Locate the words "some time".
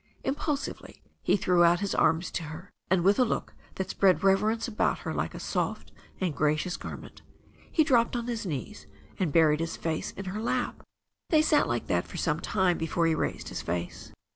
12.17-12.79